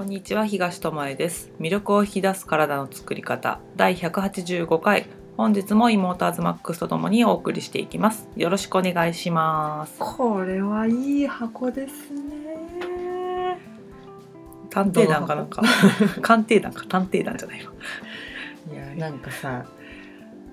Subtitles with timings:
[0.00, 1.50] こんにちは東智恵です。
[1.60, 3.60] 魅力を引き出す体の作り方。
[3.76, 5.04] 第185回。
[5.36, 8.26] 本日も妹アズマックスとともにお送りしていきます。
[8.34, 9.98] よろしくお願いします。
[9.98, 13.58] これはいい箱ですね。
[14.70, 15.60] 探偵団かなんか？
[16.22, 16.86] 鑑定 団か？
[16.88, 19.66] 探偵団じゃないのいやなんかさ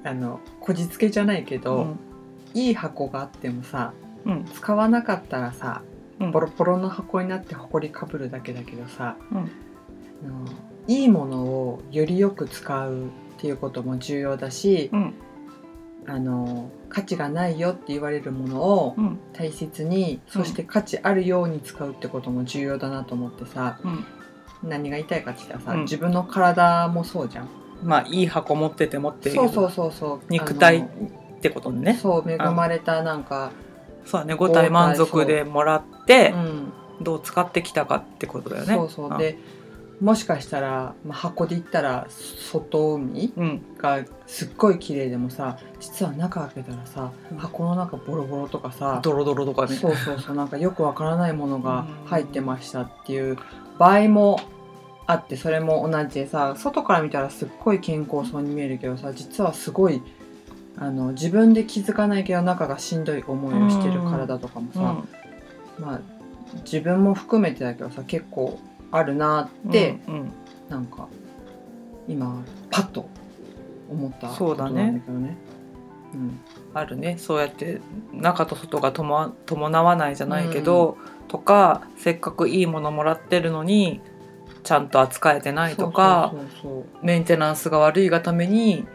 [0.03, 1.95] あのこじつけじゃないけど、
[2.53, 3.93] いい箱があってもさ
[4.25, 4.43] うん。
[4.53, 5.83] 使わなかったらさ
[6.19, 6.31] うん。
[6.31, 9.37] ボロボロの箱になってほこりかぶるだけだけどさ、うん。
[9.37, 10.45] あの
[10.87, 15.13] いいものをよりよく使うっていうことも重要だし、うん。
[16.07, 19.19] あの価値がないよって言われるものをうん。
[19.33, 24.05] 大切に、そして価値あるように使うってことも重要だなと思ってさうん。
[24.63, 25.81] 何が言いたいかって言ったらさ、うん。
[25.81, 27.49] 自分の体もそうじゃん。
[27.83, 30.19] まあいい箱持ってて持ってるそうそうそうそう。
[30.29, 31.99] 肉体ってことでね。
[32.01, 33.51] そう恵まれたなんか、
[34.07, 36.73] そうだね五体満足でもらってうん。
[36.99, 38.73] どう使ってきたかってことだよね。
[38.73, 39.19] そうそう。
[39.19, 39.37] で
[40.01, 43.61] もしかしたら、まあ、箱で言ったら外海うん。
[43.77, 47.37] がすっごい綺麗でもさ実は中開けたらさうん。
[47.37, 49.75] 箱の中ボロボロとかさ、ドロドロとかね。
[49.75, 50.35] そうそうそう。
[50.35, 53.37] なんかよくわからないものが入ってましたっていう
[53.77, 54.39] 場合も
[55.05, 60.01] あってそれも同じでさ外から見たらすっごい健康そうに見えるけどさ実はすごい
[60.79, 65.03] あの自分で気づかないけど中がしんどい思いをしてる体とかもさ、
[65.79, 66.01] まあ
[66.63, 68.59] 自分も含めてだけどさ結構
[68.91, 70.31] あるなうんって、うんうん。
[70.69, 71.07] なんか
[72.07, 73.09] 今パッと
[73.89, 74.69] 思ったそうだね。
[74.69, 75.37] ことなんだけどね。
[76.13, 76.39] うん。
[76.73, 77.17] あるね。
[77.17, 77.81] そうやって
[78.13, 84.01] 中と外が伴伴わないじゃないけど、とかせっかくいいものもらってるのに
[84.63, 86.33] ちゃんと扱えてないとか
[87.01, 88.85] メンテナンスが悪いがために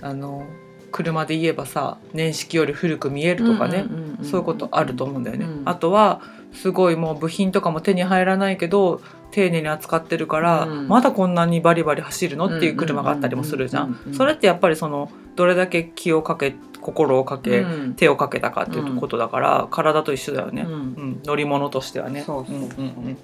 [0.00, 0.44] あの
[0.92, 5.44] 車で言えばさ年式より古く見えるとかね、んんんんそういうことあると思うんだよね。
[5.44, 5.62] うん。
[5.64, 10.88] あとはすごいもう部品とかも手に入らないけど丁寧に扱ってるから、うん。
[10.88, 14.14] まだこんなにバリバリ走るのっていう車があったりもするじゃうんうんうんうんん。
[14.14, 17.94] それってやっぱりそのどれだけ気をかけ心をかけ、うん。
[17.94, 20.78] 手をかけたかっていうことだから、体と一緒だよね、ううん。
[20.78, 22.22] ん乗り物としてはね。
[22.22, 22.80] そうそうそう。
[22.82, 23.18] んん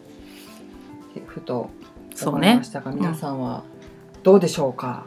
[1.26, 1.70] ふと
[2.14, 3.62] そうね思いましたが、皆さんは
[4.22, 5.04] どうでしょうか？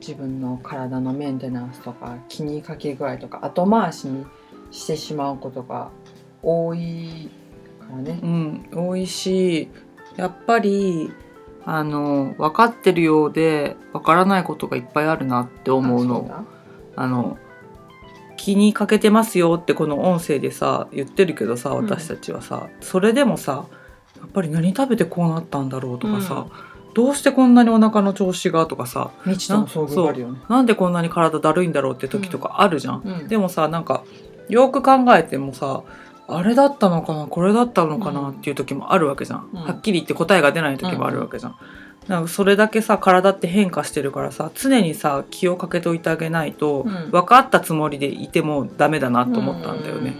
[0.00, 4.26] 自分の体のメンテナンスとか気にかけ具合とか後回しに
[4.70, 5.90] してしまうことが
[6.42, 7.30] 多い
[7.80, 8.26] からねう。
[8.26, 9.68] ん、美味しい
[10.16, 11.12] やっぱり
[11.64, 16.44] あの分かってるようで分からないことがいっぱいあるなって思うの。
[16.98, 17.36] あの
[18.36, 23.66] 気にかけてますよってこの音声でさ言ってるけどさうん私たちはさ、それでもさ
[24.16, 26.46] やっぱり何食べてこうなったんだろうとかさ、
[26.96, 29.10] どうしてこんなにお腹の調子がとかさ。
[29.24, 30.40] 未知との遭あるよね。
[30.48, 33.02] なんでこんなに体だるいんだろうって時とかあるじゃん。
[33.04, 33.28] うん。
[33.28, 34.02] でもさなんか
[34.48, 35.82] よく考えてもさ
[36.26, 39.60] あれだったのかなこれだったのかなっていう時もあるわけじゃん、うん。
[39.60, 41.56] はっきり言って答えが出ない時もあるわけじゃん。
[42.08, 47.10] なんかそれだけさ体って変化してるからさ常にさ気をかけておいてあげないと、うん。
[47.10, 50.16] 分かったつもりでいてもダメだなと思ったんだよね。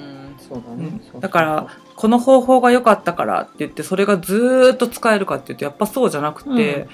[0.50, 0.62] うん。
[0.62, 1.20] そうだねうん。
[1.20, 6.88] だからこの方法が良かったからって言ってそれがずーっと使えるかっていうとやっぱそうじゃなくて、うん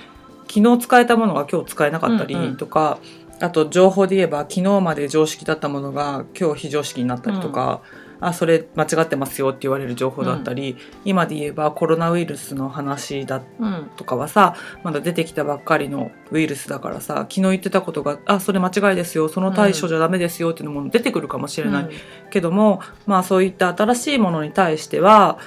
[0.53, 2.99] 昨日使えたものが今日使えなかったりうんうんとか、
[3.41, 7.81] あと情報で言えば昨日まで常識だったものが今日非常識になったりとか、
[8.23, 21.91] あそれ間違ってますよって言われる情報だったり、今で言えばコロナウイルスの話だうんとかはさまだ出てきたばっかりのウイルスだからさ昨日言ってたことがあそれ間違いですよその対処じゃダメですよっていうのも出てくるかもしれない、
[22.31, 25.39] けどもまあそういった新しいものに対しては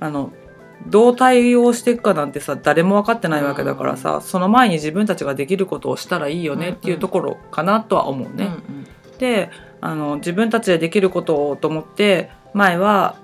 [0.00, 0.32] あの
[0.88, 8.50] どう対応していくかなんてさ誰も分かってないわけだからさ、その前に自分たちができることをしたらいいよねっていうところかなとは思うね。
[9.18, 9.50] で
[9.84, 13.16] あの自分たちでできることをと思って前は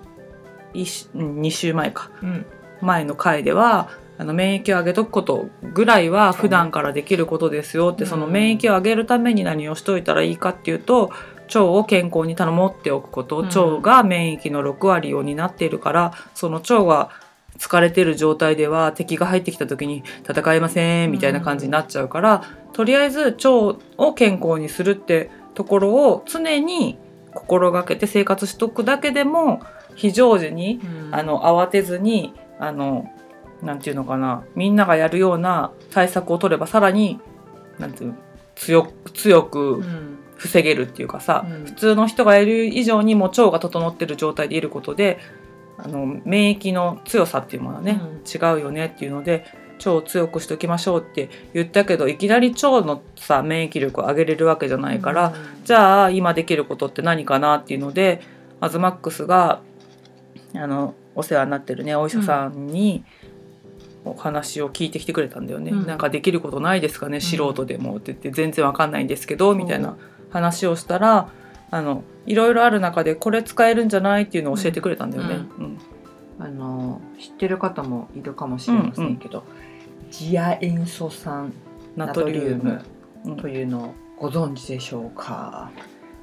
[0.74, 2.10] 2週前か。
[2.22, 2.28] うん。
[2.28, 2.46] うん
[2.82, 8.10] 前の回ではあの免疫を上げとくことぐらいは普段からできることですよってうん。
[8.10, 11.10] その免疫を上げるために何をしといたらいいかっていうと
[11.48, 13.40] 腸を健康に保っておくこと。
[13.40, 13.46] うん。
[13.46, 17.10] 腸が免疫の6割を担っているからその腸が
[17.58, 22.42] 疲れてる状態では敵が入ってきた時に戦えませんみたいな感じになっちゃうから
[22.72, 23.50] とりあえず腸
[23.98, 26.96] を健康にするってところを常に
[27.34, 29.60] 心がけて生活しとくだけでも
[29.94, 31.14] 非常時にうん。
[31.14, 33.06] あの慌てずにあの
[33.60, 37.20] なんていうのかなみんながやるような対策を取ればさらに
[37.78, 38.16] なんていうの
[38.54, 40.16] 強く強くうん。
[40.36, 41.64] 防げるっていうかさ、うん。
[41.66, 45.18] 普通の人がやる以上にも腸が整ってる状態でいることで
[45.76, 48.22] あの免疫の強さっていうものはね、うん。
[48.24, 49.44] 違うよねっていうので
[49.80, 55.34] 腸を強くしておきましょうって言ったけどいきなり腸のさ免疫力を上げれるわけじゃないから、
[55.64, 58.22] じゃあ今できることって何かなっていうので
[58.60, 59.60] アズマックスが
[60.54, 63.04] あのお世話になってるねお医者さんに、
[64.04, 65.86] お話を聞いてきてくれたんだよね、うん。
[65.86, 69.96] なんかできることないですかね素人でもって言って全然わかんないんですけどみたいな
[70.30, 71.28] 話をしたら
[71.70, 75.34] あのいろいろある中でこれ使えるんじゃないっていうのを教えてくれたんだよね。
[75.58, 75.78] うん。
[76.38, 79.44] あの知ってる方もいるかもしれませんけど、
[80.10, 81.52] ジア塩素酸
[81.96, 82.82] ナトリウム
[83.24, 85.70] うんというのをご存知でしょうか、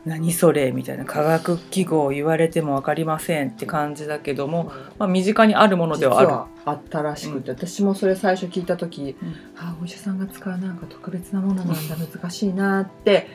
[0.07, 6.31] 何それみたいな科学記号言われても分かりませんって感じだけども、まあ、身近にあるものではある。
[6.65, 9.35] あったらしくて、私もそれ最初聞いた時、うん。
[9.57, 13.27] あお医者さんが使うなんか特別なものなんだ 難しいなって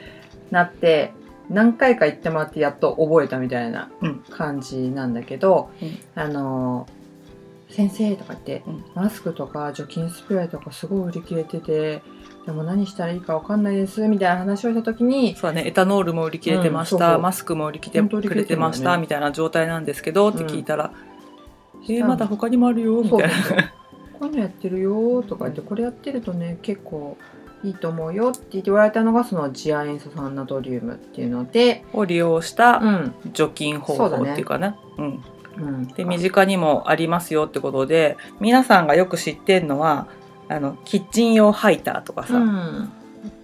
[0.50, 1.12] なって
[1.50, 4.24] 何回か言ってもらってやっと覚えたみたいなうん。
[4.30, 5.98] 感じなんだけど、うん。
[6.14, 6.86] あの
[7.72, 8.84] 先生とか言って、うん。
[8.94, 12.02] マスクとか除菌スプレーとかすごい売り切れてて
[12.46, 17.22] でも何したらいいかわかんないですみたいな話をした時にそうだね、エタノールも売り切れてました、うんそうそう。
[17.22, 20.92] マスクも売り切れてく切れてました、みたいな状態なんですけどって聞いたら
[21.74, 23.72] 「うんえーまだ他にもあるよ」みたいな。
[24.18, 27.16] こういうのやってるよとか言ってこれやってるとね結構
[27.64, 33.14] いいと思うよって言って言われたのがそのジア塩素酸ナトリウムっていうので、を利用したん。
[33.32, 34.76] 除菌方法っていうかね。
[34.98, 35.24] うん、
[35.56, 40.06] うん、で身近にもありますよってことで皆さんがよく知ってるのは
[40.48, 42.92] あのキッチン用ハイターとかさ、うん、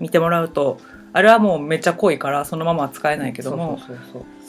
[0.00, 0.78] 見てもらうと
[1.12, 3.78] あれはもうめっちゃ濃いからそのままは使えないけども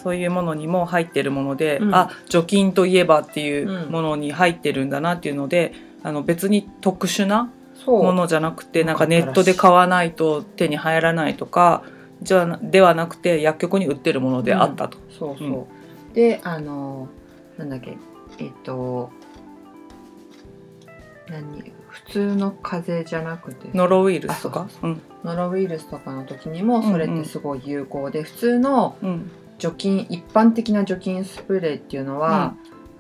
[0.02, 1.96] そういうものにも入ってるもので、うん。
[1.96, 3.92] あ除菌といえばっていううん。
[3.92, 5.74] ものに入ってるんだなっていうので、
[6.04, 7.52] あの別に特殊な
[7.86, 11.84] ものじゃなくてなんかネットで買わないと手に入らないとか
[12.22, 14.98] じゃなではなくて薬局に売ってるものであったと。
[15.10, 16.14] そうそう、うん。
[16.14, 17.10] であの
[17.60, 17.98] なんだっけ
[18.40, 19.12] えっと
[21.30, 23.70] 何普通の風邪じゃなくて。
[23.74, 24.68] ノロウイルスとか
[25.24, 29.32] ノロウイルスとかの時にもそれってすごい有効で、普通のうん。
[29.58, 32.56] 除菌一般的な除菌スプレーっていうのは、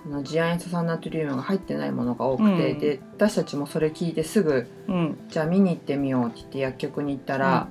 [0.05, 2.79] あのジア塩素酸ナトリウムが入ってないものが多くて、うん。
[2.79, 5.17] で私たちもそれ聞いてすぐうん。
[5.29, 7.69] じゃあ見に行ってみようって言って薬局に行ったら、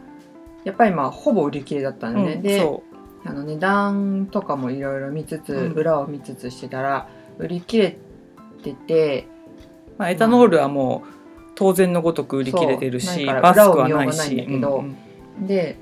[0.65, 2.43] やっぱりまあほぼ売り切れだったん。
[2.43, 2.83] でそ
[3.29, 5.73] あの値段とかもいろいろ見つつ、うん。
[5.73, 7.09] 裏を見つつしてたら
[7.39, 7.97] 売り切れ
[8.63, 9.27] てて
[9.97, 11.09] う、まあ、エタノールはもう
[11.55, 14.97] 当然のごとく売り切れてるしそうないからマスクはない裏を見ようがないんしだけどうん
[15.41, 15.47] うん。
[15.47, 15.77] で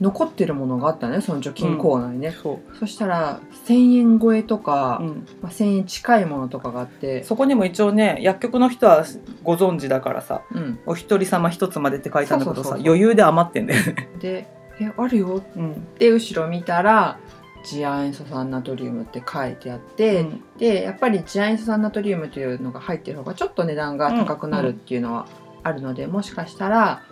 [0.00, 5.26] 残ってるものがあったねその除菌コーナーにね、そそしたら1,000円超えとか、ううん。
[5.40, 7.22] まあ、1,000円近いものとかがあって。
[7.24, 9.04] そこにも一応ね薬局の人は
[9.42, 12.86] ご存知だからさうん、お一人様一つまでって書いたんだけどさそうそうそうそう。
[12.86, 14.08] 余裕で余ってんだよね。
[14.20, 14.48] で
[14.80, 15.72] 「えあるよ」うん。
[15.72, 17.18] って後ろ見たら
[17.64, 20.44] ジア塩素酸ナトリウムって書いてあって、うん。
[20.58, 25.26] でやっぱりジア塩素酸ナトリウムというのが入ってる方がちょっと値段が高くなるっていうのは
[25.62, 27.02] あるので、もしかしたら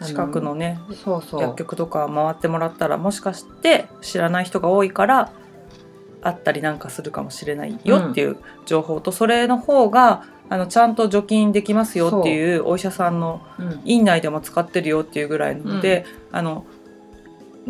[0.00, 1.42] あ近くのねそうそう。
[1.42, 5.30] 薬局とか回ってもらったらもしかして知らない人が多いから
[6.22, 8.36] あったりなんかするかもしれないよっていう
[8.66, 13.80] 情報と、それの方があのちゃんと除菌できますよっていうお医者さんのうん。
[13.84, 16.66] 院内でも使ってるよっていうぐらいなので、あの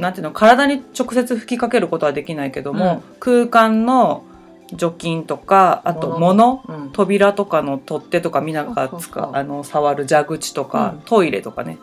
[0.00, 4.24] なんていうの体に直接吹きかけることはできないけども、空間の
[4.72, 6.90] 除菌とかあと物うん。
[6.92, 11.02] 扉とかの取っ手とかみんなが使あの触る蛇口とか、うん。
[11.02, 11.78] トイレとかね。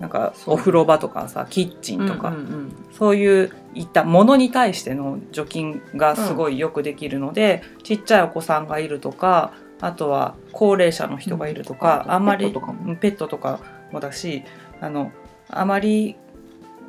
[0.00, 12.12] なんかお風呂場とかさキッチンとか、うんうんそういういったものに対しての除菌がすごいよくできるので、ちっちゃいお子さんがいるとかあとは高齢者の人がいるとか、うん。
[12.12, 12.90] あんまりペットとかも。
[12.90, 13.60] うんペットとか
[13.92, 14.42] もだし
[14.80, 15.12] あの
[15.48, 16.16] あまり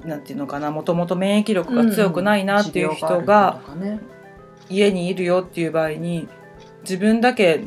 [0.05, 3.61] なんていうのかなもともと免疫力が強くないなっていう人が
[4.69, 6.27] 家にいるよっていう場合に
[6.81, 7.63] 自分だけ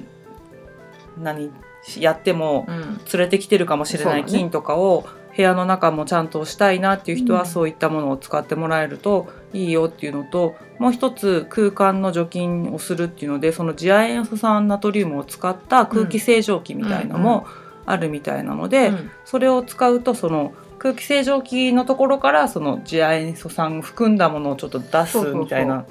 [1.19, 1.51] 何
[1.99, 3.01] やってもうん。
[3.13, 5.07] 連れてきてるかもしれない菌とかを
[5.37, 7.47] 部屋の中もちゃんとしたいなっていう人はうん。
[7.47, 17.47] そういったものを使ってもらえるといいよっていうのともう一つ空間の除菌をするっていうのでそのジア塩素酸ナトリウムを使った空気清浄機みたいのも
[17.87, 19.11] あるみたいなので、うん。
[19.25, 25.85] それを使うとその空気清浄機のところからそのジア塩素酸を含んだものをちょっと出すみたいな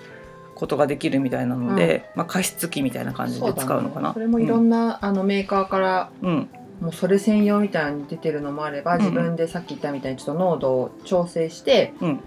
[0.55, 4.13] ことができるみたいなので、まあ、加湿器みたいな感じで使うのかな。
[4.13, 6.49] それもいろんな、あのメーカーからうん。
[6.81, 9.01] もうそれ専用みたいに出てるのもあれば、うん。
[9.01, 12.19] 自分でさっき言ったみたいにちょっと濃度を調整して、うん。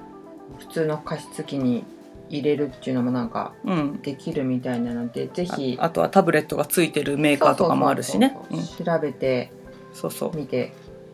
[0.61, 1.85] 普通の加湿器に
[2.29, 4.01] 入れるっていうのもなんかうん。
[4.03, 8.37] できるみたいなのでぜひああとはタブレットがついてるメーカーとかもあるしね。
[8.79, 9.51] 調べて
[9.91, 9.97] うん。
[9.97, 10.37] そうそう。
[10.37, 10.73] みて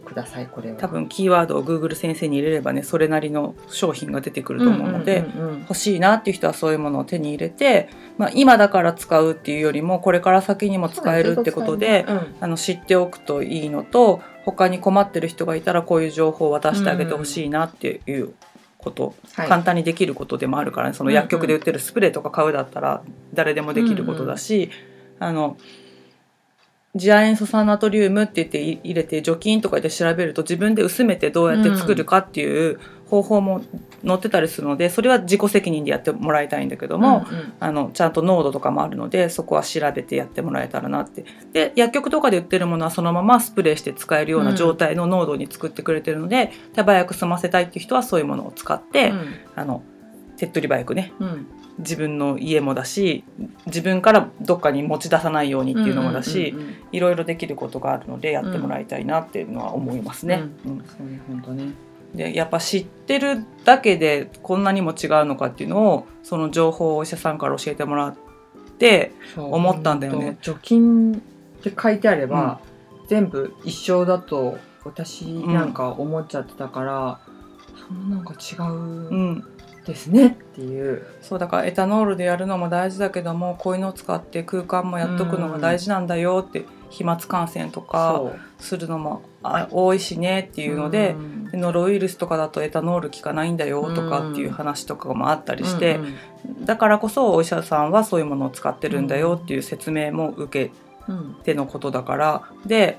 [0.08, 0.76] くださいこれは。
[0.76, 5.60] 多分キーワードを Google 先生に入れればねそれなりの商品が出てくると思うので、んうんうんうん。
[5.60, 12.36] 欲しいなっていう人はそういうものを手に入れて、まあ、今だから使うっていうよりもこれから先にも使えるってことで、うん。
[12.40, 18.32] あの知っておくといいのと他に困ってる人がいたらこういう情報を渡してあげてほしいなっていう
[18.78, 19.48] こと、はい。
[19.48, 20.94] 簡単にできることでもあるからね。
[20.94, 23.02] その薬局で売ってるスプレーとか買うだったら
[23.34, 24.70] 誰でもできることだし、
[25.20, 25.56] あの
[26.96, 33.62] 次亜塩素酸ナトリウムって言ってい入れて除菌とかで調べると自分で薄めてどうやって作るかっていう方法も
[34.06, 37.52] 載ってたりするのでそれは自己責任でやってもらいたいんだけども、うんうん。
[37.60, 41.24] あのちゃんと濃度とかもあるのでそこは調べてやってもらえたらなって。
[41.52, 49.12] で薬局とかで売ってるものはそのままスプレーして使えるような状態の濃度に作ってくれてるので、手早く済ませたいっていう人はそういうものを使って、
[49.54, 49.82] あの
[50.38, 51.28] 手っ取り早くねうん。
[51.28, 51.46] うん
[51.78, 53.24] 自分の家もだし
[53.66, 60.42] 自分からどっかに持ち出さないようにっていうのもだし、うんうんうんいろいろできることがあるのでやってもらいたいなっていうのは思いますね。
[60.64, 60.78] うん。
[60.78, 61.72] そうね本当ね。
[62.14, 68.16] でやっぱ知ってるだけでこんなにも違うのかっていうのをその情報をお医者さんから教えてもらっ
[68.78, 70.38] てそう思ったんだよね。
[70.40, 71.16] 除菌っ
[71.62, 72.60] て書いてあれば、
[73.08, 77.20] 全部一緒だと私なんか思っちゃってたから、
[77.86, 78.62] そんななんか違う。
[78.62, 79.44] うん
[79.88, 80.26] ですね。
[80.28, 88.22] っていう、そうだからエタノールでやるのも大事だけどもこういうのを使って空間もやっとくのが大事なんだよって飛沫感染とか
[88.58, 91.14] するのもあ多いしねっていうので
[91.52, 96.64] ノロウイルスとかだとエタノール効かないんだよとかっていう話とかもあったりして、うんうん。
[96.66, 100.72] だからこそお医者さんはそういうものを使ってるんだよっていう説明も受け
[101.08, 102.98] うんてのことだからで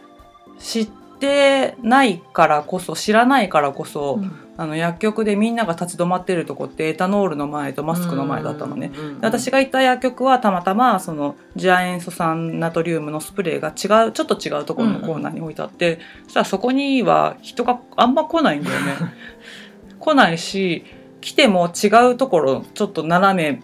[0.57, 4.19] 知ってないからこそ知らないからこそ、
[4.59, 8.91] あの薬局でみんなが立ち止まってるとこってエタノールの前とマスクの前だったのね。
[8.93, 18.95] うんうんうんで私が行った薬局はたまたまその次亜塩素酸ナトリウムのスプレーが違うちょっと違うところのコーナーに置いてあって、そしたらそこには人があんま来ないんだよね。
[19.97, 20.83] 来ないし
[21.21, 23.61] 来ても違うところちょっと斜め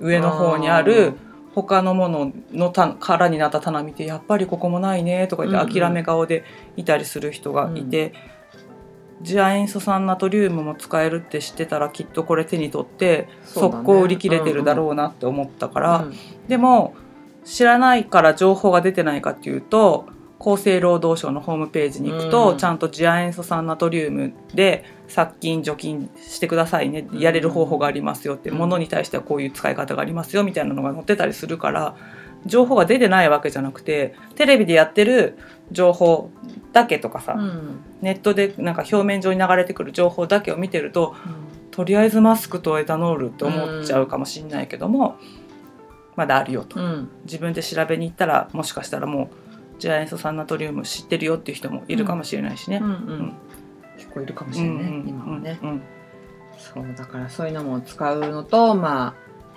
[0.00, 1.12] 上の方にある
[1.54, 6.44] 他のもののた空になった棚見てやっぱりここもないねとか言うんうんって諦め顔で
[6.76, 8.14] いたりする人がいて、
[9.24, 16.14] 次亜塩素酸ナトリウムも使えるって知ってたらきっとこれ手に取って速攻売り切れてるだろうなって思ったから、うん
[16.48, 16.94] でも
[17.44, 20.06] 知らないから情報が出てないかっていうと
[20.40, 22.58] 厚生労働省のホームページに行くと、うん。
[22.58, 28.58] ちゃんと次亜塩素酸ナトリウムで殺菌除菌してくださいねやれる方法がありますよって、うん。
[28.58, 31.96] ものに対してはこういう使い方がありますよみたいなのが載ってたりするから
[32.46, 35.38] 情報が出てないわけじゃなくてテレビでやってる
[35.70, 36.30] 情報
[36.72, 37.80] だけとかさ、うん。
[38.00, 41.14] ネットでなんか表面上に流れてくる情報だけを見てると
[41.70, 45.16] とりあえずマスクとエタノールって思っちゃうかもしれないけども、
[46.16, 46.80] まだあるよと。
[46.80, 47.08] うん。
[47.24, 49.30] 自分で調べに行ったらもしかしたらも
[49.76, 52.78] うジャイアンソ酸ナトリウム知ってるよっていう人もいるかもしれないしね。
[52.82, 53.32] うんうん。
[53.96, 55.82] 結構いるかもしれないね、うん今はね、うん。
[56.58, 59.14] そうだからそういうのも使うのとまあ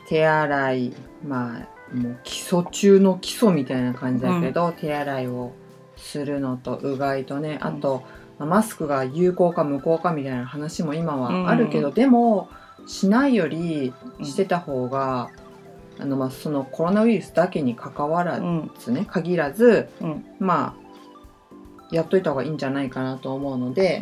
[0.08, 0.94] 手洗い
[1.28, 5.52] まあもう基礎中の基礎みたいな感じだけど、手洗いを
[5.98, 8.04] するのとうがいとねあと、
[8.40, 12.50] まあマスクが有効か無効かみたいな話も今はあるけど、うんでも
[12.88, 14.26] しないよりうん。
[14.26, 15.30] してた方が、
[16.00, 18.72] あのまあそのコロナウイルスだけに関わらうん。
[18.80, 20.26] ずね、限らずうん。
[20.40, 20.82] まあ
[21.92, 24.02] やっといた方がいいんじゃないかなと思うので、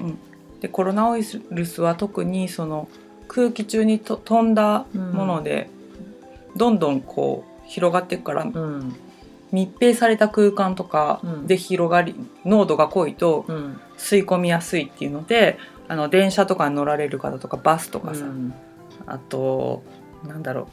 [0.61, 2.87] でコロナウイルスは特にその
[3.27, 5.69] 空気中にと飛んだもので、
[6.55, 8.95] どんどんこう広がっていくからうん。
[9.51, 11.47] 密閉された空間とかうん。
[11.47, 13.79] で広がり、濃度が濃いとうん。
[13.97, 15.57] 吸い込みやすいっていうので
[15.87, 18.53] あの電車とかに乗られる方とかバスとかさ、うん。
[19.05, 19.83] あと
[20.25, 20.67] なんだろう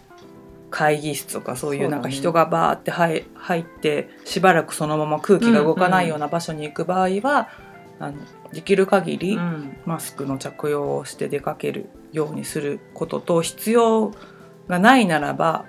[0.71, 7.49] 会議室とかそういそうなんか人がバーって入入ってしばらくそのまま空気が動かないような場所に行く場合は、
[7.99, 8.17] あの
[8.53, 9.77] できる限りうん。
[9.87, 14.13] マスクの着用をして出かけるようにすることと必要
[14.69, 15.65] がないならば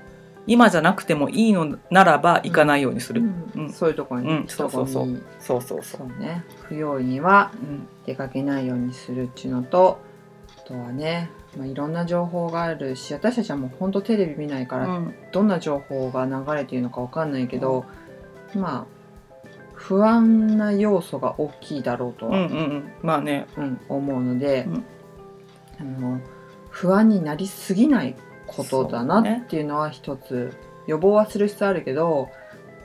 [0.47, 3.21] 今じゃなくてもいいのならば行かないようにする。
[3.55, 4.47] うんそういうところに、うん。
[4.47, 5.23] そうそうそう。
[5.39, 5.97] そうそうそ。
[5.97, 6.07] そう。
[6.07, 6.43] うね。
[6.63, 9.99] 不用意にはうん出かけないようにするっていうのと
[10.57, 15.15] あとはね、まあ、いろんな情報があるし私たちはもうほんとテレビ見ないから、うん。
[15.31, 17.85] どんな情報が流れているのかわかんないけど、
[18.55, 18.97] まあ
[19.73, 22.91] 不安な要素が大きいだろうとは、うんうんうん。
[23.03, 23.47] まあね。
[23.57, 24.85] うん思うので、うん。
[25.79, 26.19] あの
[26.69, 28.15] 不安になりすぎない
[28.47, 32.29] ことだなっていうのは一つ、予防はする必要あるけど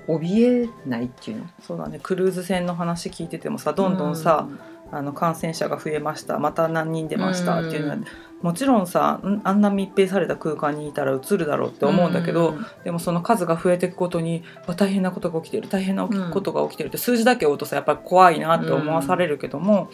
[0.08, 1.46] 怯えないっていうの？
[1.62, 2.00] そうだね。
[2.02, 4.48] クルーズ船の話聞いててもさどんどんさ、
[4.90, 6.38] あの感染者が増えました。
[6.38, 8.04] また何人出ましたっていうのは、うん
[8.42, 12.66] もちろんさんあんな密閉された空間にいたらうつるだろうって思うんだけど、うん。
[12.82, 15.68] でもその数が増えていくことにわ大変なことが起きてる。
[15.68, 16.88] 大変なうんことが起きてる。
[16.88, 19.90] って数字だけ追うとさやっぱり怖いなって思わされるけども、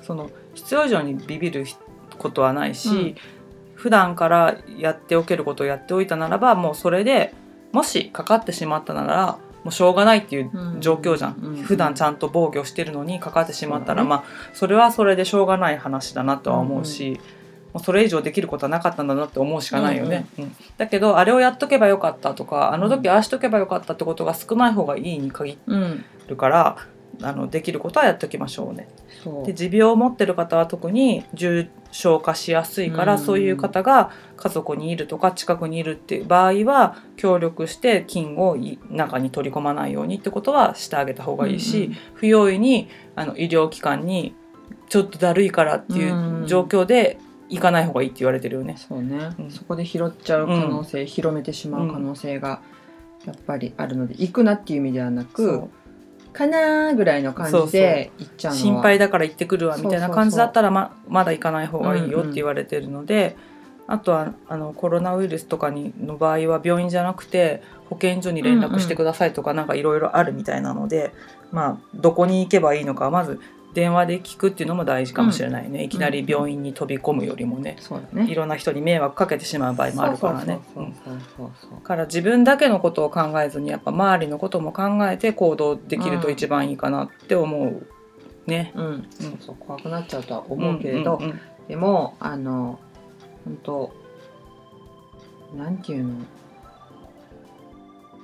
[0.00, 1.66] その必要以上にビビる
[2.18, 3.16] ことはないし、うん
[3.78, 7.32] 普段からやっておけることをやっておいたならばもうそれで
[7.70, 17.20] もしかかってしまったならもうしょうがないっていう状況じゃん、うん普段ちゃんと防御してるのにかかってしまったら、まあそれはそれでしょうがない話だなとは思うし、
[17.72, 26.04] もうそれ以上できることはなかったんだなって思うしかないよね、うんだけどあれをやっとけばよかったとかあの時ああしとけばよかったってことが少ない方がいいに限うん。
[26.28, 26.76] るから
[27.22, 28.88] あのできることはやっておきましょうね。
[29.44, 33.18] で持病を持ってる方は特に重症化しやすいから、うん。
[33.18, 41.98] そういう方が家族にいるとか近くにいるっていう場合は協力して菌をい中に取り込まないようにってことはしてあげた方がいいし、うんうん。
[42.14, 44.34] 不用意にあの医療機関に
[44.88, 47.18] ちょっとだるいからっていう状況で
[47.48, 48.76] 行かない方がいいって言われてるよね。
[48.76, 49.50] そうね、うん。
[49.50, 52.60] そこで拾っちゃう可能性、広めてしまう可能性が
[53.24, 55.64] やっぱりあるので行くなっていう意味ではなく
[56.38, 58.62] かなーぐらいの感じで行っちゃうのは。
[58.62, 63.36] 心配だから行ってくるわみたいな感じだったらままだ行かない方がいいようんうんって言われてるので、
[63.88, 71.12] あとはあのコロナウイルスとかにの場合は病院じゃなくて保健所に連絡してくださいとかなんかいろいろあるみたいなので、
[71.50, 73.40] まあどこに行けばいいのかまず
[73.74, 77.76] 電話で聞くっていうのも大事かもしれないね、いきなり病院に飛び込むよりもね。
[77.78, 78.30] そうだね。
[78.30, 80.60] いろんな人に迷惑かけてしまう場合もあるからね。
[81.84, 87.86] から自分だけのことを考えずにやっぱ周りのことも考えて行動できると一番いいかなって思う
[88.46, 88.72] ね。
[88.74, 91.40] そう、うん、そうそう怖くなっちゃうとは思うけれど、うんうんうん。
[91.68, 92.78] でもあの
[93.44, 93.92] 本当
[95.56, 96.14] なんていうの？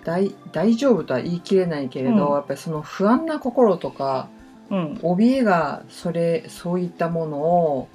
[0.04, 2.34] 大大丈夫とは言い切れないけれど、うん。
[2.34, 4.28] やっぱりその不安な心とか
[4.74, 7.88] うん、怯えがそれそういったものを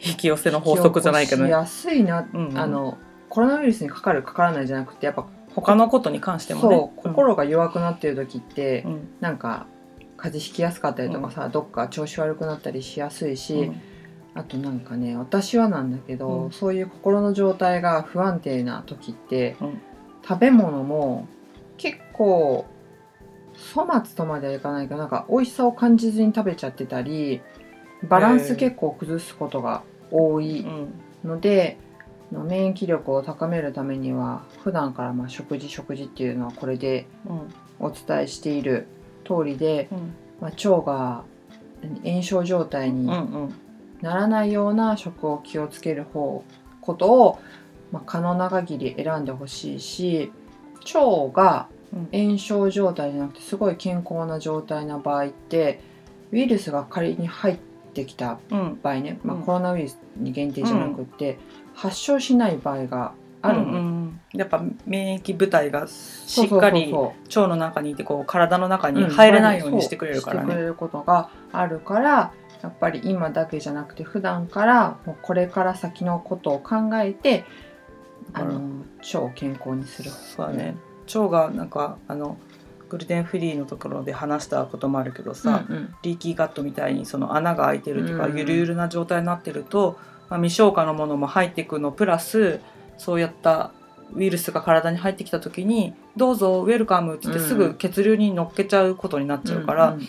[0.00, 1.50] 引き寄せの法則じゃないけどね。
[1.50, 2.58] やすいな、うんうん。
[2.58, 6.76] あのコロナウイルスにかかるかからないじゃなくてやっぱ他のことに関してもね。
[6.76, 9.08] そう心が弱くなってる時って、うん。
[9.20, 9.66] なんか
[10.16, 13.80] 風邪ひきやすかったりとかさ、どっか調子悪くなったりしやすいし、うん。
[14.34, 16.50] あとなんかね私はなんだけど、うん。
[16.52, 19.80] そういう心の状態が不安定な時って、うん。
[20.26, 21.26] 食べ物も
[21.78, 22.66] 結構
[23.74, 27.40] 粗末とまではいかないけどなんか美味しさを感じずに食べちゃってたり
[28.04, 30.92] バランス結構崩すことが多いうん。
[31.24, 31.78] ので、
[32.30, 37.54] の免疫力を高めるためには普段からまあ食事食事っていうのはこれでうん。
[37.80, 38.86] お伝えしている
[39.24, 39.98] 通りで、うん。
[40.40, 41.24] まあ、腸が
[41.82, 43.06] 何炎症状態に
[44.00, 46.44] ならないような食を気をつける方
[46.80, 47.38] ことを、
[47.92, 50.32] まあ、可能な限り選んでほしいし
[50.94, 51.77] 腸がうん
[52.12, 55.80] 炎症状態じゃなくてすごい健康な状態な場合って
[56.32, 57.58] ウイルスが仮に入っ
[57.94, 58.80] てきたうん。
[58.82, 59.42] 場合ね、まあ、うん。
[59.42, 61.38] コロナウイルスに限定じゃなくって、
[61.74, 70.46] 発症しない場合があるの、うんうんやっぱ免疫部隊がしっかり腸の中にいてこう体の中に入れないようにしてくれるからね。
[70.46, 70.50] そう。
[70.50, 77.44] してくれることがあるからやっぱり今だけじゃなくて普段からもうこれから先のことを考えて
[78.34, 80.10] あの腸を健康にする。
[80.10, 80.76] そうだね
[81.14, 82.38] 腸がなんかあの
[82.88, 85.94] グルテンフリーのところで話したこともあるけどさ、うんうん。
[86.02, 89.98] リーキーガットみたいにその穴が開いてるとか、うんゆるゆるな状態になってると、
[90.30, 92.60] まあ、未消化のものも入っていくのプラス
[92.96, 93.72] そうやった
[94.14, 100.08] ウイルスが体に入ってきた時に「どうぞウェルカム」っつってうんすぐ血流に乗っけちゃうことになっちゃうから、うんうん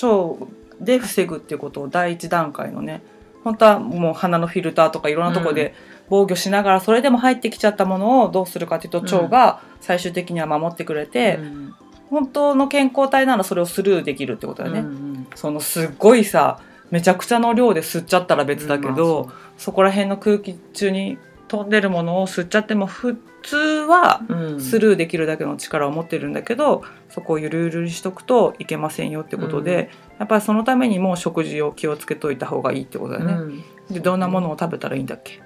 [0.00, 0.46] 腸
[0.80, 3.02] で防ぐっていうことを第一段階のね
[3.44, 5.74] 本当はもう鼻のフィルターとかいろんなところで
[6.10, 11.74] 防御しながらそれでも入ってきちゃったものをどうするかっていうと腸が最終的には守ってくれて、うん。
[12.10, 14.80] 本当の健康体ならそれをスルーできるってことだよね。
[14.80, 15.26] うんうん。
[15.34, 24.22] そのすっごいさめちゃくちゃの量で吸っちゃったら別だけど、うんまそこら辺の空気中に飛んでるものを吸っちゃっても普通は
[24.58, 33.32] スルーできるだけの力を持ってるんだけどそこをゆるゆるにしとくといけませんよってことで、やっぱりそのためにも食事を気をつけといた方がいいってことだよね。
[33.34, 33.94] うん。
[33.94, 35.42] でどんなものを食べたらいいんだっけ、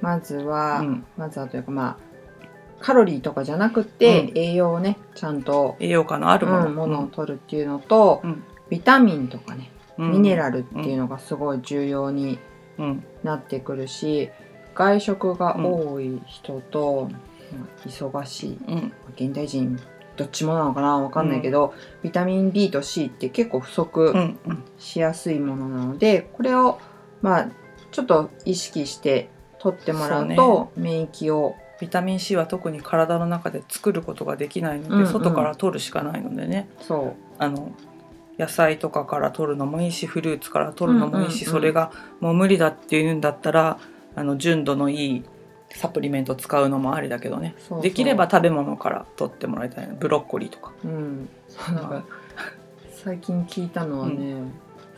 [0.00, 2.06] まずは、うん、まずはというかまあ
[2.80, 4.38] カロリーとかじゃなくて、うん。
[4.38, 8.44] 栄養をねちゃんと栄養価のあるもの,、うんものを取るっていうのと、うん。
[8.68, 10.12] ビタミンとかねうん。
[10.12, 12.38] ミネラルっていうのがすごい重要に
[12.78, 13.04] うん。
[13.22, 14.30] なってくるし
[14.74, 17.18] 外食が多い人と、ま
[17.64, 18.92] あ忙しいうん。
[19.14, 19.80] 現代人
[20.16, 24.14] どっちもなのかなわかんないけど、ビタミン B と C って結構不足
[24.78, 26.78] しやすいものなのでこれを
[27.20, 27.48] まあ
[27.92, 29.28] ちょっと意識して
[29.66, 31.56] 取ってもらうと免疫を。
[31.78, 35.06] ビタミン C は特に体の中で作ることができないので、うんうん。
[35.08, 36.70] 外から取るしかないのでね。
[36.80, 37.70] そあの
[38.38, 41.60] 野菜とかから取るのもいいしフルーツから取るのもいいし、うんうんうん。
[41.60, 43.78] それがもう無理だっていうんだったら
[44.14, 45.24] あの純度のいい
[45.68, 47.54] サプリメント使うのもありだけどね。
[47.58, 47.82] そうそう。
[47.82, 49.92] できれば食べ物から取ってもらいたいな。
[49.92, 50.72] ブロッコリーとか。
[50.82, 51.28] ううん。
[51.46, 52.04] そうなんか
[52.90, 54.36] 最近聞いたのはね、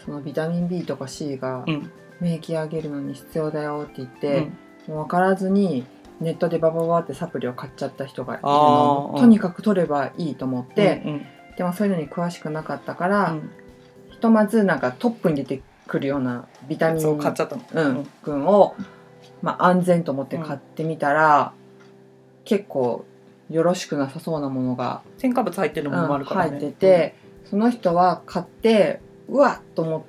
[0.04, 4.48] そのビタミン B とか C がうん免疫上げるのに必要だよって言っうて、
[4.88, 5.86] う分からずに
[6.20, 11.26] ネットでババババってサプリを買っちゃった人がいるあのーとにかく取ればいいと思って、うん
[11.58, 13.50] でもそういうのに詳しくなかったかうら、ん。
[14.10, 17.62] ひとまずなんかトップに出てくるようなビタミンそう買っちゃったの。
[17.72, 18.76] うん、群を
[19.42, 21.52] まあ、安全と思って買ってみたら、
[22.44, 23.04] 結構
[23.50, 30.02] よろしくなさそうなものが、添加物入ってるものもあるからね、入ってて、その人は買ってうわっと思っ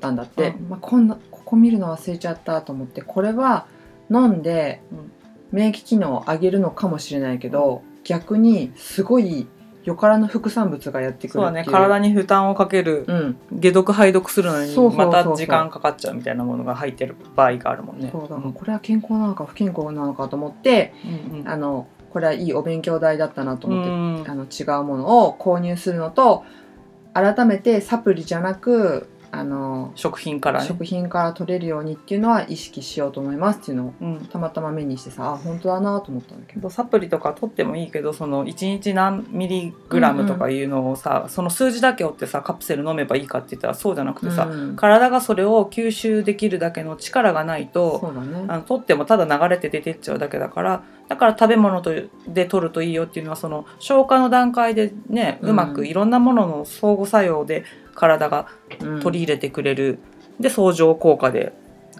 [0.00, 0.68] たんだって、うん。
[0.68, 1.18] まあ、こんな
[1.48, 3.66] ここ見るの忘れちゃったと思ってこれは
[4.10, 5.12] 飲んでうん
[5.50, 9.46] 免疫機能を上げるのかもしれないけど逆にすごい
[9.82, 11.64] よからぬ副産物がやってくるっていう。
[11.64, 13.36] ね体に負担をかけるうん。
[13.62, 18.10] 解毒排毒するのにまた時間かかっちゃうみたいなものが入ってる場合があるもんね。
[18.12, 20.92] そうだんこれは健康なのか不健康なのかと思って
[21.32, 24.24] うんうんあのこれはいいお勉強代だったなと思ってうん。
[24.30, 26.44] あの違うものを購入するのと
[27.14, 30.66] 改めてサプリじゃなくあの食品からね。
[30.66, 34.26] 食品から取れるようにっていうのは意識しようと思いますっていうのをうん。
[34.26, 36.70] たまたま目にしてさあ本当だなと思ったんだけど。
[36.70, 44.76] サプリとか取ってもいいけどその1日何ミリグラムとかいうのをさ、その数字だけ追ってさカプセル飲めばいいかって言ったらそうじゃなくてさ、うん。
[44.76, 48.44] 体がそれを吸収できるだけの力がないとそうだね。
[48.48, 51.90] あの取ってもただ流れて出てっちゃうだけだからだから食べ物と
[52.26, 55.50] で取るといいよっていうのはその消化の段階でねうん。
[55.50, 57.64] うまくいろんなものの相互作用で
[57.98, 58.46] 体が
[58.80, 59.00] うん。
[59.00, 59.98] 取り入れてくれる、
[60.38, 61.52] で相乗効果で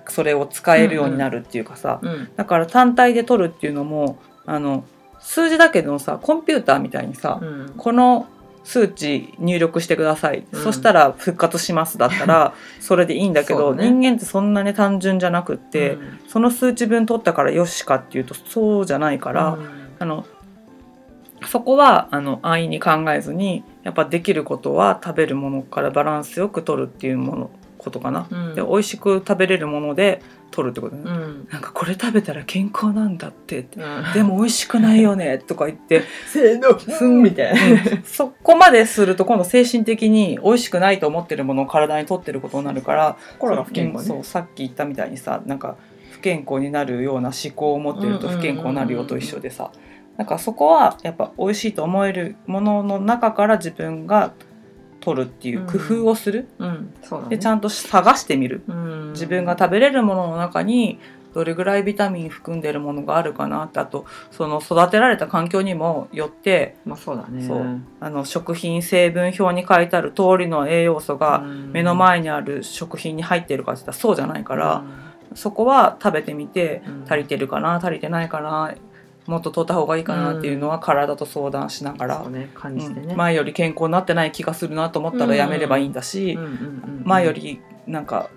[0.09, 2.31] それを使えるようになるっていうかさ、うん。
[2.37, 4.85] だから単体で取るっていうのもあの
[5.19, 7.75] 数字だけどさコンピューターみたいにさ、うん。
[7.77, 8.29] この
[8.65, 10.63] 数値入力してください、うん。
[10.63, 13.91] そしたら復活しますだったら それでいいんだけどね。
[13.91, 16.19] 人間ってそんなに単純じゃなくって、うん。
[16.29, 19.69] その数値分取ったからよしかっていうとそうじゃないから、うん。
[19.99, 20.25] あの
[21.49, 28.29] そこはあの安易に考えずにやっぱできることは食べるものからバランスよく取るっていうものことかな。
[28.31, 28.55] うん。
[28.55, 31.03] で美味しく食べれるもので取るってことね。
[31.07, 31.49] うん。
[31.51, 34.13] なんかこれ食べたら健康なんだってうん。
[34.13, 37.59] でも美味しくないよねとか言って せーのすんみたいな。
[38.05, 44.15] そこまですると今度精神的に美味しくないと思ってるものを体に取ってることになるから心が不健康ね。
[44.17, 45.77] うんそうさっき言ったみたいにさなんか
[46.11, 49.71] 不健康になるような思考を持ってると不健康になるよと一緒でさ
[50.18, 54.35] なんかそこはやっぱ美味しいと思えるものの中から自分が
[55.00, 56.92] 取るっていう工夫をする、うん。
[57.02, 57.37] そうだね。
[57.37, 58.62] でちゃんと探してみる。
[58.66, 59.12] うん。
[59.12, 60.98] 自分が食べれるものの中に
[61.35, 67.48] どれぐらいビタミン含んでるものがあるかなってあとその育てられた環境にもよってまあそうだね。
[68.00, 74.83] あの食品成分表に書いてある通りの栄養素が目の前にある食品に入ってるかって言ったらそうじゃないから、
[75.35, 78.74] そこは食べてみてうん足りてるかな足りてないかな
[79.29, 82.23] もっと取った方がいいかなっていうのは体と相談しながら。
[82.25, 82.51] そう、ね。
[82.55, 83.09] 感じてね。
[83.11, 83.17] うん。
[83.17, 86.38] 前より健康になってない気がするなと思ったらやめればいいんだし、
[87.05, 88.31] 前よりなんか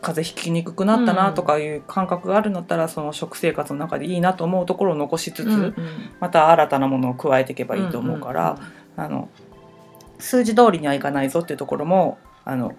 [0.00, 5.74] 風邪ひきにくくなったなとかいう感覚があるんだったらその食生活の中でいいなと思うところを残しつつ、
[6.20, 8.58] また新たなものを加えていけばいいと思うから、
[8.96, 9.28] あの
[10.18, 12.74] 数字通りにはいかないぞっていうところもあの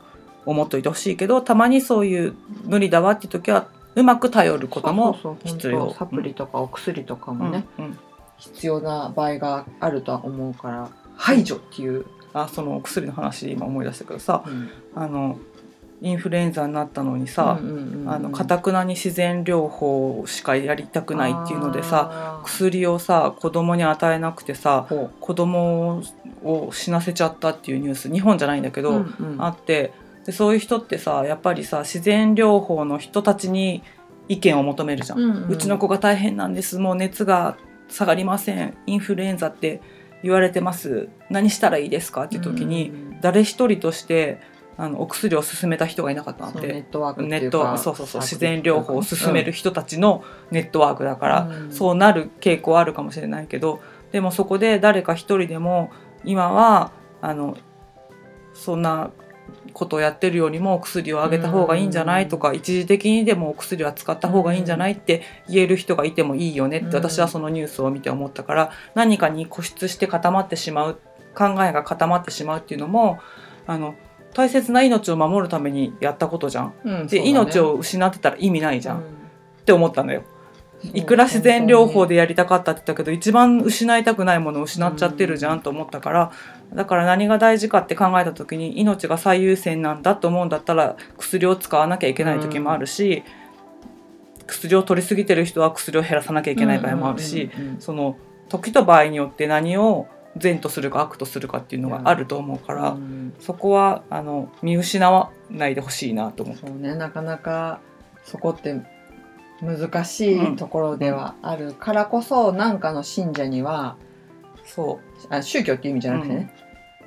[0.45, 5.93] 思っといてほしいけどたまにそういう無理だわっていう時はうまく頼ることも必要。
[5.93, 7.97] サプリとかお薬とかうんもね、うん
[8.37, 14.69] 必要な場合があるとは思うから排除っていう、あそのお薬の話で今思い出したけどさうん。
[14.95, 15.37] あの
[16.01, 17.59] インフルエンザになったのにさ
[18.31, 26.01] かくなに自然療法しかやりたくないっていうのでさ薬をさ子供に与えなくてさほ子供
[26.43, 29.43] を死なせちゃったっていうニュース日本じゃないんだけうど、うんうん。
[29.43, 29.93] あって
[30.25, 33.83] でそういう人ってさやっぱりさ自然療法の人たちに
[34.27, 35.19] 意見を求めるじゃん。
[35.19, 35.49] うんうん。
[35.49, 36.79] うちの子が大変なんです。
[36.79, 37.57] もう熱が
[37.89, 38.77] 下がりません。
[38.85, 39.81] インフルエンザって
[40.23, 41.09] 言われてます。
[41.29, 42.23] 何したらいいですか？
[42.25, 44.39] っていう時に、うんうん誰一人として
[44.77, 46.83] あのお薬を勧めた人がいなかったなんそうネッて。
[46.91, 48.21] トワークってネットそうそうそう。
[48.21, 51.71] 自然療法を進める人たちのネットワークだから、うん。
[51.71, 53.79] そうなる傾向あるかもしれないけど
[54.11, 55.91] でもそこで誰か一人でも
[56.23, 57.57] 今はあの
[58.55, 59.11] そんな
[59.73, 70.99] ことをやってるよりもお薬をあげた方がいいんじゃないとか一時的にでもお薬は使った方がいいんじゃないって言える人がいてもいいよねって私はそのニュースを見て思ったから何かに固執して固まってしまう
[71.35, 73.19] 考えが固まってしまうっていうのも
[73.67, 73.95] あの
[74.33, 76.73] 大切な命を守るためにやったことじゃん。
[76.83, 77.29] で、うんそうだね。
[77.29, 79.03] 命を失ってたら意味ないじゃん、うん。
[79.03, 79.05] っ
[79.65, 80.23] て思ったのよ。
[80.93, 86.31] いくら自然療法でやりたかったって言ったけど一番失いたくないものを失っちゃってるじゃんと思ったから
[86.73, 93.23] だから何が大事かって考えた時に命が最優先なんだと思うんだったら薬を使わなきゃいけない時もあるし
[94.47, 98.17] 薬を取りすぎてる人は薬を減らさなきゃいけない場合もあるしその
[98.49, 103.33] 時と場合によって何を善とするか悪とするかっていうのがあると思うからうん。
[103.39, 106.67] そこはあの見失わないでほしいなと思って。
[106.67, 107.81] そうねなかなか
[108.23, 108.81] そこって
[109.61, 113.95] 難しいところではあるからこそなんかの信者には
[114.65, 116.53] そうあ宗教っていう意味じゃなくてね、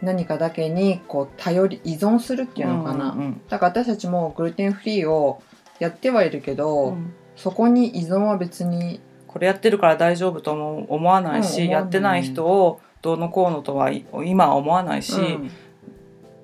[0.02, 5.42] 何かだけにこう頼り依存するっていうのかな、うんうんだから私たちもグルテンフリーを
[5.78, 7.12] やってはいるけど、うん。
[7.36, 15.50] そこに依存は別にこれやってるから大丈夫とも思わないし、やってない人をどうのこうのとは今は思わないし、うん。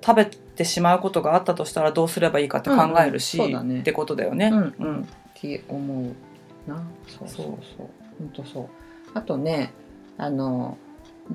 [0.03, 3.79] 食べてしまうことがあったとしたらどうすればいいかって考えるし、ね。
[3.79, 4.47] ってことだよね。
[4.47, 5.07] うん
[5.43, 6.01] ううんんって思
[6.67, 6.83] うな。
[7.07, 7.45] そうそう
[7.77, 7.89] そう。
[8.19, 8.67] 本当そう。
[9.13, 9.73] あとね
[10.17, 10.77] あの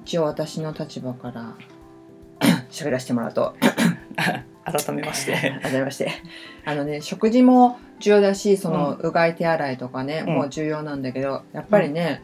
[0.04, 1.54] 一応私の立場から
[2.70, 3.54] 喋らせてもらうと。
[4.64, 5.58] 改めまして。
[5.62, 6.10] 改めまして。
[6.64, 10.34] あのね食事も重要だしその、うがい手洗いとかね、うん。
[10.34, 12.22] もう重要なんだけどやっぱりね、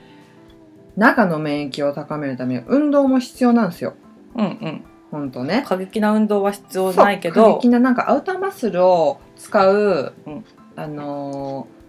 [0.96, 3.94] 中の免疫を高めるために運動も必要なんですよ。
[4.34, 4.84] うんうん。
[5.10, 5.64] ほんとね。
[5.66, 10.44] 過激な運動は必要ないけそう過ど激ななんかアウターマッスルを使う、うん
[10.82, 11.82] あのー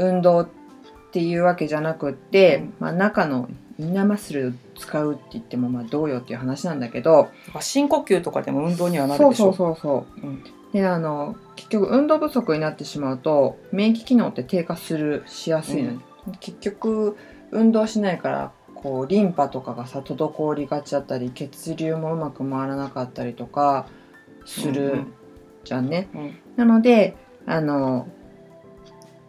[0.00, 0.48] 運動っ
[1.12, 2.74] ていうわけじゃなくって、うん。
[2.80, 7.30] まあ、中のインナーマッスルを使うって言ってもまあどうよっていう話なんだけど
[7.60, 9.52] 深呼吸とかでも運動にはなるでしょ。
[9.52, 10.26] そうそうそうそう。
[10.26, 10.44] うん。
[10.72, 15.98] であの結局運動不足になってしまうと免疫機能って低下するしやすいの、ね
[16.38, 17.16] 結局
[17.50, 23.88] 運動しないからこうリンパとかがさ滞りがちだったり血流もうまく回らなかったりとか
[24.44, 25.06] する
[25.64, 26.08] じゃんね。
[26.14, 26.38] うんうん。
[26.56, 27.16] なので
[27.50, 28.06] あの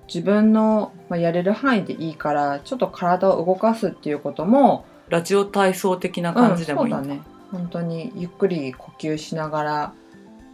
[0.05, 7.21] 自分の、まあ、やれる範囲でいいからちょっと体を動かすっていうこともラジオ体操的な感じでもいい、うんそうだね。
[7.51, 9.93] 本当にゆっくり呼吸しながら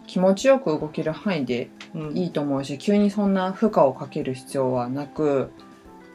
[0.08, 2.17] 気持ちよく動ける範囲でうん。
[2.17, 5.51] いいと思うし急にそんな負荷をかける必要はなく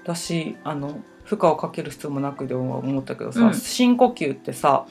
[0.06, 3.54] だしあの負荷をかける必要もなくで思ったけどさ、うん。
[3.54, 4.86] 深呼吸ってさ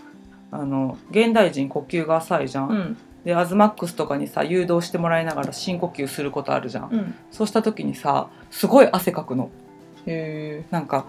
[0.52, 7.16] あの現代人呼吸が浅いじゃん、うんでアズマックスとかにさ誘導してもらいながら深呼吸することあるじゃん、うん。
[7.32, 9.50] そうした時にさすごい汗かくの。
[10.06, 11.06] へなんか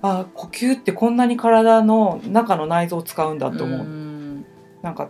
[0.00, 4.46] あ呼吸ってこんなに体の中の内臓を使うんだえと思う、ん
[4.82, 5.08] なんか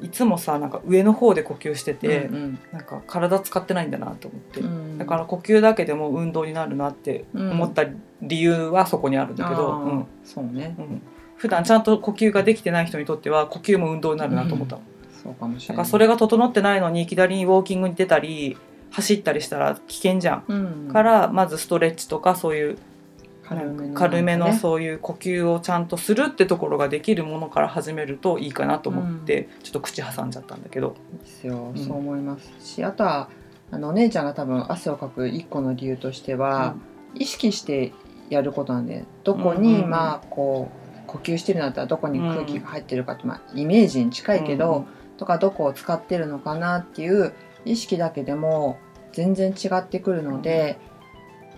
[0.00, 7.84] いつもさなんか上の方で呼吸してて、うんなんか体使ってないんだなと思って、うんだから呼吸だけでも運動になるなって思った
[8.22, 10.06] 理由はそこにあるんだけど、うん。
[10.24, 10.74] そうね。
[10.78, 11.02] うん。
[11.36, 14.97] 普段ちゃんと呼吸ができてない人にとっては呼吸も運動になるなと思った、そうかもし
[15.40, 18.56] だからそれが整ってないのにいきなりウォーキングに出たり
[18.90, 20.54] 走ったりしたら危険じゃん、う
[20.88, 20.88] ん。
[20.92, 22.78] からまずストレッチとかそういう
[23.94, 31.78] 軽めのそういう呼吸をちゃんとするってところができるものから始めるといいかなと思って、ちょっと口挟んじゃったんだけど、ですよ、うん。
[31.78, 33.30] そう思いますしあとは
[33.70, 36.74] あのお姉ちゃんが多分汗をかく一個の理由としては、
[37.14, 37.92] 意識して
[38.28, 44.86] やることなんでどこに、まあこう呼吸してるんだったらどこに空気が入ってるかって、まあ、イメージに近いけど、
[45.18, 48.78] とかどこを使ってるのかなっていう意識だけでも
[49.12, 50.78] 全然違ってくるので、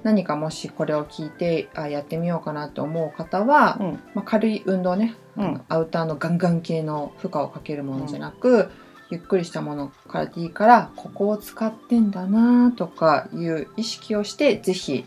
[0.03, 4.01] 何かもしこれを聞いてあやってみようかなと思う方は、うん。
[4.15, 5.63] まあ、軽い運動ね、うん。
[5.69, 8.71] アウターのガンガン系の負荷をかけるものじゃなく、
[9.11, 15.05] ゆっくりしたものからでいいからここを使ってんだなとかいう意識をしてぜひ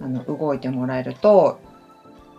[0.00, 1.58] あの動いてもらえると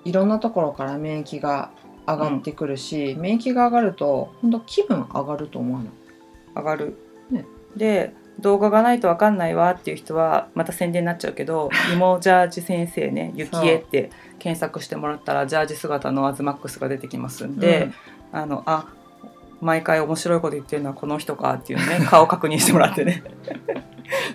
[0.06, 1.72] いろんなところから免疫が
[2.08, 5.90] 上がってくるし、免疫が上がると本当気分上がると思わない？
[6.56, 6.98] 上がる、
[7.32, 7.46] ね。
[7.76, 17.92] で動画がないと分かんないわっていう人はまた宣伝になっちゃうけど「芋ジャージ先生ねゆきえ」って検索してもらったらジャージ姿のアズマックスが出てきますんで、
[18.32, 18.88] あのあ
[19.62, 23.24] 毎回面白いこと言ってるのはこの人かっていうね顔確認してもらってね。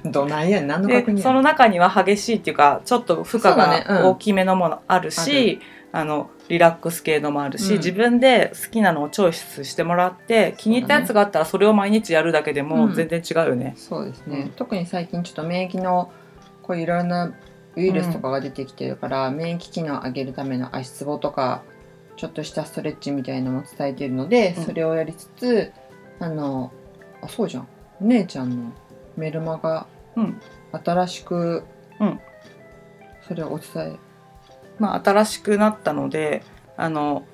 [0.04, 5.60] うん、どないやねん何ので確認やその中には激しいっていうかちょっと負荷が大きめのものあるし、
[5.92, 7.76] あのリラックス系のもあるし、うん。
[7.78, 12.94] 自分で好きなのをチョイスしてもらって気に入ったやつがあったらそれを毎日やるだけでもうん。
[12.94, 13.74] 全然違うよね。
[13.76, 14.48] そうですね、うん。
[14.50, 16.10] 特に最近ちょっと免疫の
[16.62, 17.32] こういろんな
[17.76, 21.62] ウイルスとかが出てきてるから、免疫機能を上げるための足つぼとか
[22.16, 24.64] ちょっとしたストレッチみたいなのも伝えてるので、うん。
[24.64, 25.72] それをやりつつ
[26.18, 26.72] あの
[27.22, 27.68] あそうじゃん。
[28.00, 28.72] お姉ちゃんの
[29.16, 30.40] メルマガ、うん。
[30.72, 31.64] 新しく、
[32.00, 32.20] うん。
[33.26, 34.07] それをお伝え
[34.78, 36.42] まあ、新しくなったので
[36.76, 37.24] あの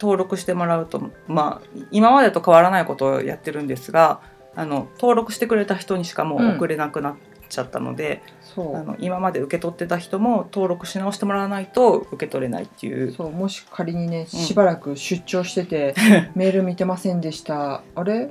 [0.00, 4.20] 登録してもらうと、まあ、今までと変わらないことをやってるんですが
[4.54, 7.16] あの登録してくれた人にしかもう送れなくなっ
[7.48, 8.76] ちゃったので、そう。
[8.76, 13.12] あの今まで受け取ってた人も登録し直してもらわないと受け取れないっていう。
[13.12, 15.94] そうもし仮にねしばらく出張してて、
[16.34, 17.82] メール見てませんでした。
[17.94, 18.30] あれ？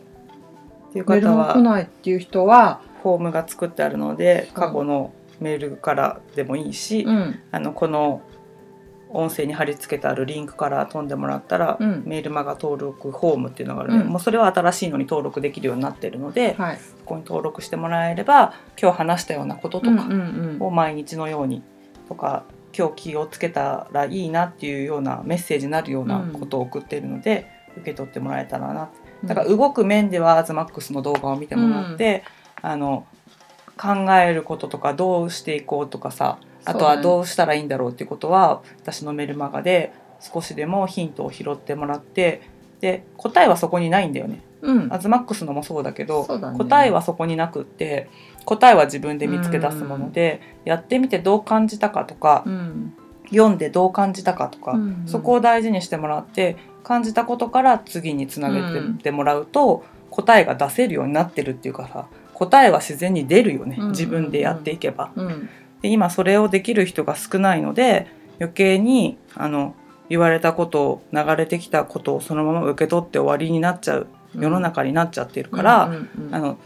[0.89, 7.39] っていう方はも来ないっていう人は、フォームが作ってあるので過去のメールからでもいいし、うん。
[7.51, 8.21] あのこの
[9.09, 12.03] 音声に貼り付けてあるリンクから飛んでもらったら、うん。
[12.05, 14.11] メールマガ登録フォームっていうのがあるので、うん。
[14.11, 21.61] もうそれは新しいのに登録できるようになってるので、はい、そこに登録してもらえれば今日話したようなこととかうんうんを毎日のように
[22.07, 22.43] とか
[22.77, 28.89] 今日気をつけたらいいなっていうようなメッセージになるようなことを送っているので、受け取ってもらえたらな
[29.23, 32.23] うん、だから動く面ではアズマックスの動画を見てもらって、
[32.61, 33.05] あの
[33.77, 42.41] 考えることとかどうしていこうとかさあとはどうしたらいいんだろうっていうことは私のメルマガで少しでもヒントを拾ってもらって
[42.81, 44.41] で答えはそこにないんだよね。
[44.61, 44.93] うん。
[44.93, 46.57] アズマックスのもそうだけどね。
[46.57, 48.09] 答えはそこになくって
[48.45, 52.93] 答えは自分で見つけ出すもので、やってみてどう感じたかとか、うん。
[53.29, 55.03] 読んでどう感じたかとか、うん。
[55.07, 58.61] そこを大事にしてもらって感じたことから次につなげ
[59.01, 65.11] てもらうと、答えが出せるようになってるっていうかさ答えは自然に出るよね、うん自分でやっていけば。
[65.15, 65.49] うん。
[65.81, 68.07] で今それをできる人が少ないので
[68.39, 69.75] 余計にあの
[70.09, 74.07] 言われたことを流れてきたことをそのまま受け取って終わりになっちゃう。
[74.35, 75.93] 世の中になっちゃってるから、
[76.31, 76.57] あの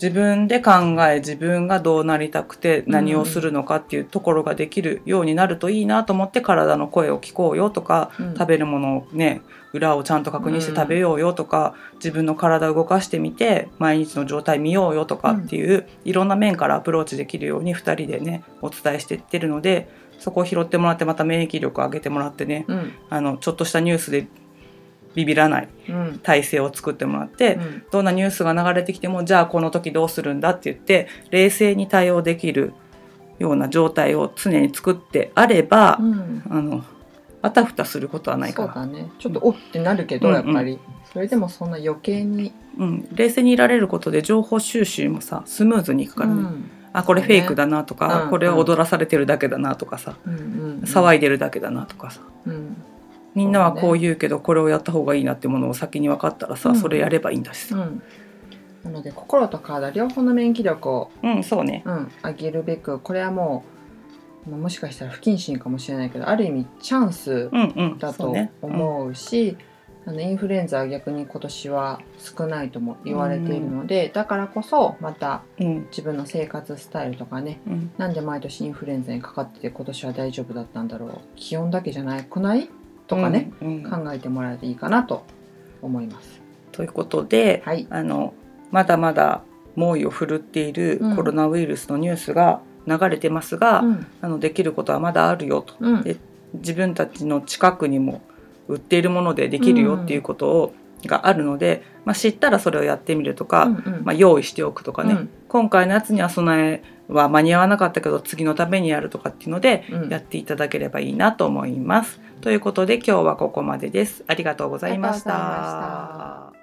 [0.00, 0.72] 自分で考
[1.08, 8.34] え自分がどうなりたくて何をするのかっていうところができるようになるといいなと思って体の声を聞こうよとか、うん。
[8.36, 9.40] 食べるものをね
[9.72, 22.92] 裏をちゃんと確認して食べようよとか、自分の体を動かしてみて毎日の状態見ようよとかっていう、いろんな面からアプローチできるように2人でねお伝えしていってるのでそこを拾ってもらってまた免疫力を上げてもらってねうん。
[23.08, 24.26] あのちょっとしたニュースで
[25.16, 26.20] ビビらないうん。
[26.22, 27.84] 体制を作ってもらって、うん。
[27.90, 32.74] どんなニュースが流れてきてもじゃあこの時どうするんだって言って冷静に対応できる
[33.38, 36.42] ような状態を常に作ってあれば、うん。
[36.48, 36.84] あの
[37.42, 39.10] あたふたすることはないからそうだね。
[39.18, 40.78] ちょっとおってなるけど、うんやっぱり。
[41.12, 46.70] それでもそんな余計に、うん、冷静にいられることで情報収集もさスムーズにいくからね、うん。
[46.92, 48.30] あこれフェイクだなとか、うん。
[48.30, 50.80] これは踊らされてるだけだなとかさ、うんうん。
[50.84, 52.20] 騒いでるだけだなとかさ。
[52.46, 52.76] うん
[53.36, 56.76] みんなはこう言うけどこれをやった方がいいなってものを先に分かったらさ、うん。
[56.76, 58.02] それやればいいんだしさ、うん。
[58.82, 61.82] なので心と体両方の免疫力を、うん、そうね。
[61.84, 63.64] うん、上げるべくこれはも
[64.46, 69.58] うまあもしかしたら不謹慎かもしれないけどある意味チャンスうんうんだと思うし、
[70.06, 75.86] あのインフルエンザは逆に今年は少ないとも言われているので、だからこそまたうん。
[75.90, 77.90] 自分の生活スタイルとかねうん。
[77.98, 82.70] なんで毎年インフルエンザにかかってて今年は大丈夫だったんだろう気温だけじゃないくない？
[83.06, 84.04] とかね、うんうん。
[84.04, 85.24] 考えてもらえていいかなと
[85.82, 86.40] 思います。
[86.72, 88.34] ということで、はい、あの
[88.70, 89.42] まだまだ
[89.76, 91.16] 猛威を振るっているうん。
[91.16, 94.06] コロナウイルスのニュースが流れてますが、うん。
[94.20, 95.74] あのできることはまだあるよと。
[95.80, 96.02] うん。
[96.02, 96.16] で
[96.54, 98.22] 自分たちの近くにも
[98.68, 104.04] 売っているものでできるよっていうことを、があるので、まあ、知ったらそれをやってみるとか、うんうん。
[104.04, 105.28] まあ、用意しておくとかね、うん。
[105.48, 112.20] 今回のやつには備えは間に合わなかったけど次のためにやるとかっていうのでうんやっていただければいいなと思います。
[112.40, 114.24] ということで今日はここまでです。
[114.26, 116.55] ありがとうございましありがとうございまた。